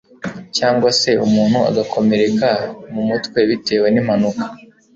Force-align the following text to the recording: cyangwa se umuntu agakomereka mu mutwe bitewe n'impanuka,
cyangwa 0.57 0.89
se 0.99 1.11
umuntu 1.25 1.59
agakomereka 1.69 2.49
mu 2.93 3.01
mutwe 3.07 3.39
bitewe 3.49 3.87
n'impanuka, 3.91 4.43